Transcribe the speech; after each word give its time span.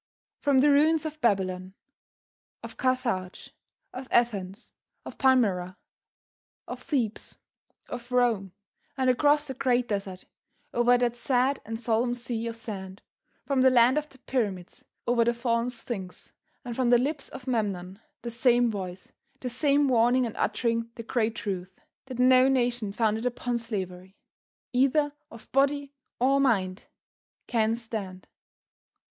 From 0.39 0.61
the 0.61 0.71
ruins 0.71 1.05
of 1.05 1.21
Babylon, 1.21 1.75
of 2.63 2.75
Carthage, 2.75 3.51
of 3.93 4.07
Athens, 4.09 4.71
of 5.05 5.19
Palmyra, 5.19 5.77
of 6.67 6.81
Thebes, 6.81 7.37
of 7.87 8.11
Rome, 8.11 8.51
and 8.97 9.11
across 9.11 9.45
the 9.45 9.53
great 9.53 9.87
desert, 9.87 10.25
over 10.73 10.97
that 10.97 11.15
sad 11.15 11.61
and 11.67 11.79
solemn 11.79 12.15
sea 12.15 12.47
of 12.47 12.55
sand, 12.55 13.03
from 13.45 13.61
the 13.61 13.69
land 13.69 13.95
of 13.99 14.09
the 14.09 14.17
pyramids, 14.17 14.83
over 15.05 15.23
the 15.23 15.35
fallen 15.35 15.69
Sphinx 15.69 16.33
and 16.65 16.75
from 16.75 16.89
the 16.89 16.97
lips 16.97 17.29
of 17.29 17.45
Memnon 17.45 17.99
the 18.23 18.31
same 18.31 18.71
voice, 18.71 19.11
the 19.41 19.49
same 19.51 19.87
warning 19.87 20.25
and 20.25 20.35
uttering 20.35 20.89
the 20.95 21.03
great 21.03 21.35
truth, 21.35 21.79
that 22.05 22.17
no 22.17 22.47
nation 22.47 22.91
founded 22.91 23.27
upon 23.27 23.59
slavery, 23.59 24.17
either 24.73 25.13
of 25.29 25.51
body 25.51 25.93
or 26.19 26.39
mind, 26.39 26.85
can 27.45 27.75
stand. 27.75 28.27